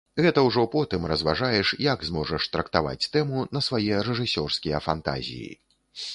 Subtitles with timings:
[0.25, 5.51] Гэта ўжо потым разважаеш, як зможаш трактаваць тэму на свае рэжысёрскія фантазіі.